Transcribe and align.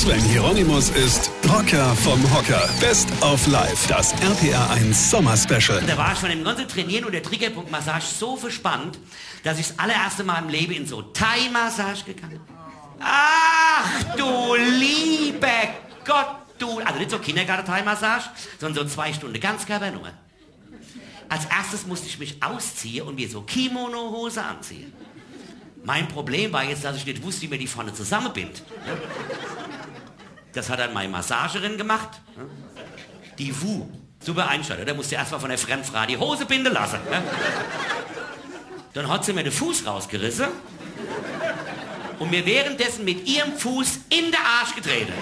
Sven 0.00 0.22
Hieronymus 0.22 0.88
ist 0.88 1.30
Rocker 1.46 1.94
vom 1.94 2.18
Hocker. 2.34 2.70
Best 2.80 3.10
of 3.20 3.46
Life, 3.48 3.86
das 3.86 4.14
RPR1 4.14 4.94
Sommer 4.94 5.36
Special. 5.36 5.82
Da 5.86 5.94
war 5.98 6.14
ich 6.14 6.18
von 6.18 6.30
dem 6.30 6.42
ganzen 6.42 6.66
Trainieren 6.66 7.04
und 7.04 7.12
der 7.12 7.22
Triggerpunktmassage 7.22 8.06
so 8.06 8.34
verspannt, 8.34 8.98
dass 9.44 9.58
ich 9.58 9.68
das 9.68 9.78
allererste 9.78 10.24
Mal 10.24 10.38
im 10.38 10.48
Leben 10.48 10.72
in 10.72 10.86
so 10.86 11.02
Thai-Massage 11.02 12.04
gegangen 12.06 12.40
bin. 12.46 12.56
Ach 12.98 14.16
du 14.16 14.54
lieber 14.54 15.68
Gott, 16.06 16.34
du. 16.58 16.78
Also 16.78 16.98
nicht 16.98 17.10
so 17.10 17.18
Kindergarten-Thai-Massage, 17.18 18.30
sondern 18.58 18.88
so 18.88 18.94
zwei 18.94 19.12
Stunden 19.12 19.38
Ganzkörpernummer. 19.38 20.14
Als 21.28 21.44
erstes 21.44 21.86
musste 21.86 22.06
ich 22.06 22.18
mich 22.18 22.42
ausziehen 22.42 23.06
und 23.06 23.16
mir 23.16 23.28
so 23.28 23.42
Kimono-Hose 23.42 24.42
anziehen. 24.42 24.94
Mein 25.84 26.08
Problem 26.08 26.54
war 26.54 26.64
jetzt, 26.64 26.84
dass 26.84 26.96
ich 26.96 27.04
nicht 27.04 27.22
wusste, 27.22 27.42
wie 27.42 27.48
mir 27.48 27.58
die 27.58 27.66
vorne 27.66 27.92
zusammenbindet. 27.92 28.62
Das 30.52 30.68
hat 30.68 30.78
dann 30.78 30.92
meine 30.92 31.08
Massagerin 31.08 31.76
gemacht. 31.76 32.20
Die 33.38 33.62
Wu. 33.62 33.86
Super 34.22 34.48
Einstellung. 34.48 34.84
Da 34.84 34.94
musste 34.94 35.14
erst 35.14 35.32
mal 35.32 35.38
von 35.38 35.48
der 35.48 35.58
Fremdfrau 35.58 36.04
die 36.06 36.18
Hose 36.18 36.44
binden 36.44 36.72
lassen. 36.72 36.98
Dann 38.92 39.08
hat 39.08 39.24
sie 39.24 39.32
mir 39.32 39.44
den 39.44 39.52
Fuß 39.52 39.86
rausgerissen 39.86 40.48
und 42.18 42.30
mir 42.30 42.44
währenddessen 42.44 43.04
mit 43.04 43.26
ihrem 43.26 43.56
Fuß 43.56 44.00
in 44.10 44.26
den 44.26 44.34
Arsch 44.34 44.74
getreten. 44.74 45.12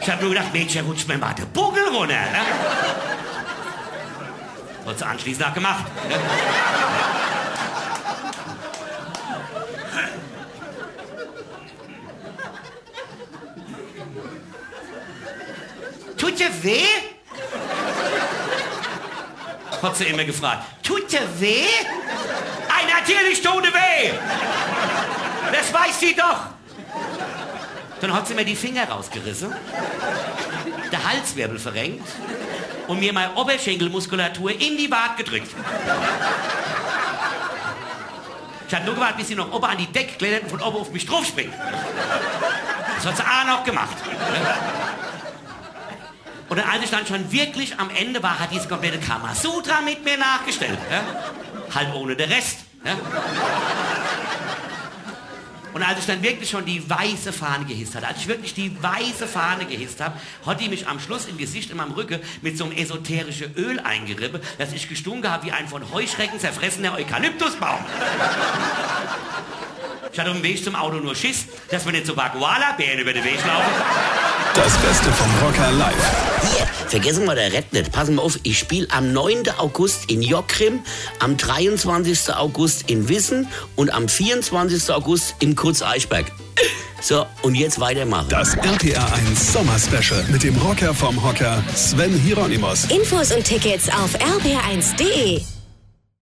Ich 0.00 0.10
habe 0.10 0.22
nur 0.22 0.34
gedacht, 0.34 0.52
Mädchen, 0.52 0.84
rutscht 0.86 1.08
mir 1.08 1.16
mal 1.16 1.32
der 1.34 1.46
Buckel 1.46 1.84
runter. 1.88 2.14
Hat 4.86 4.98
sie 4.98 5.06
anschließend 5.06 5.46
auch 5.46 5.54
gemacht. 5.54 5.84
Tut 16.24 16.38
dir 16.38 16.62
weh? 16.62 16.86
Hat 19.82 19.94
sie 19.94 20.04
immer 20.04 20.24
gefragt. 20.24 20.64
Tut 20.82 21.12
dir 21.12 21.20
weh? 21.38 21.66
Ein 22.66 22.86
natürlich 22.88 23.42
tut 23.42 23.62
weh. 23.62 24.10
Das 25.52 25.70
weiß 25.70 26.00
sie 26.00 26.16
doch. 26.16 26.46
Dann 28.00 28.14
hat 28.14 28.26
sie 28.26 28.32
mir 28.32 28.46
die 28.46 28.56
Finger 28.56 28.88
rausgerissen, 28.88 29.54
der 30.90 31.04
Halswirbel 31.04 31.58
verrenkt 31.58 32.08
und 32.88 33.00
mir 33.00 33.12
meine 33.12 33.34
Oberschenkelmuskulatur 33.34 34.52
in 34.52 34.78
die 34.78 34.90
Wade 34.90 35.16
gedrückt. 35.18 35.50
Ich 38.66 38.74
habe 38.74 38.86
nur 38.86 38.94
gewartet, 38.94 39.18
bis 39.18 39.28
sie 39.28 39.34
noch 39.34 39.52
oben 39.52 39.66
an 39.66 39.76
die 39.76 39.92
Decke 39.92 40.16
klettert 40.16 40.44
und 40.44 40.58
von 40.58 40.62
oben 40.62 40.78
auf 40.78 40.90
mich 40.90 41.04
drauf 41.04 41.26
springt. 41.26 41.52
Das 42.96 43.04
hat 43.04 43.16
sie 43.18 43.22
auch 43.22 43.46
noch 43.46 43.62
gemacht. 43.62 43.98
Und 46.54 46.60
als 46.60 46.84
ich 46.84 46.90
dann 46.90 47.04
schon 47.04 47.32
wirklich 47.32 47.80
am 47.80 47.90
Ende 47.90 48.22
war, 48.22 48.38
hat 48.38 48.52
diese 48.52 48.68
komplette 48.68 49.00
Kamasutra 49.00 49.80
mit 49.80 50.04
mir 50.04 50.16
nachgestellt. 50.16 50.78
Ja? 50.88 51.02
Halt 51.74 51.92
ohne 51.92 52.14
den 52.14 52.30
Rest. 52.30 52.58
Ja? 52.84 52.92
Und 55.72 55.82
als 55.82 55.98
ich 55.98 56.06
dann 56.06 56.22
wirklich 56.22 56.48
schon 56.48 56.64
die 56.64 56.88
weiße 56.88 57.32
Fahne 57.32 57.64
gehisst 57.64 57.96
hatte, 57.96 58.06
als 58.06 58.18
ich 58.18 58.28
wirklich 58.28 58.54
die 58.54 58.80
weiße 58.80 59.26
Fahne 59.26 59.64
gehisst 59.64 60.00
habe, 60.00 60.16
hat 60.46 60.60
die 60.60 60.68
mich 60.68 60.86
am 60.86 61.00
Schluss 61.00 61.26
im 61.26 61.38
Gesicht 61.38 61.72
in 61.72 61.76
meinem 61.76 61.90
Rücken 61.90 62.20
mit 62.40 62.56
so 62.56 62.66
einem 62.66 62.76
esoterischen 62.76 63.52
Öl 63.56 63.80
eingerieben, 63.80 64.40
dass 64.56 64.72
ich 64.72 64.88
gestunken 64.88 65.28
habe 65.28 65.46
wie 65.46 65.50
ein 65.50 65.66
von 65.66 65.90
Heuschrecken 65.92 66.38
zerfressener 66.38 66.94
Eukalyptusbaum. 66.94 67.84
Ich 70.12 70.20
hatte 70.20 70.30
auf 70.30 70.36
dem 70.36 70.44
Weg 70.44 70.62
zum 70.62 70.76
Auto 70.76 70.98
nur 70.98 71.16
Schiss, 71.16 71.46
dass 71.68 71.84
wir 71.84 71.90
nicht 71.90 72.06
so 72.06 72.14
Baguala-Bären 72.14 73.00
über 73.00 73.12
den 73.12 73.24
Weg 73.24 73.44
laufen. 73.44 74.23
Das 74.54 74.76
Beste 74.78 75.10
vom 75.10 75.28
Rocker 75.44 75.72
live. 75.72 76.54
Hier, 76.56 76.66
vergessen 76.88 77.24
wir 77.24 77.34
der 77.34 77.52
Red 77.52 77.72
nicht. 77.72 77.90
Passen 77.90 78.14
wir 78.14 78.22
auf, 78.22 78.38
ich 78.44 78.56
spiele 78.56 78.86
am 78.90 79.12
9. 79.12 79.48
August 79.58 80.10
in 80.10 80.22
Jockrim, 80.22 80.80
am 81.18 81.36
23. 81.36 82.32
August 82.34 82.88
in 82.88 83.08
Wissen 83.08 83.48
und 83.74 83.92
am 83.92 84.08
24. 84.08 84.90
August 84.90 85.34
im 85.40 85.56
Kurz-Eichberg. 85.56 86.30
So, 87.00 87.26
und 87.42 87.56
jetzt 87.56 87.80
weitermachen. 87.80 88.28
Das 88.28 88.56
RPR1 88.56 89.52
Sommer 89.52 89.76
Special 89.78 90.24
mit 90.30 90.44
dem 90.44 90.56
Rocker 90.56 90.94
vom 90.94 91.20
Hocker 91.22 91.62
Sven 91.74 92.14
Hieronymus. 92.14 92.84
Infos 92.84 93.32
und 93.32 93.44
Tickets 93.44 93.88
auf 93.88 94.14
rb1.de. 94.14 95.53